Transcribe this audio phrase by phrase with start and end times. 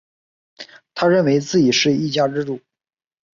[0.95, 2.59] 他认为自己是一家之主